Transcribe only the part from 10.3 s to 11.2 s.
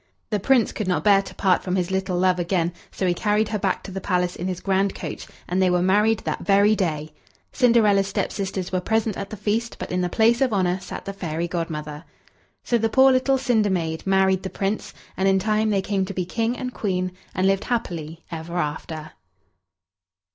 of honor sat the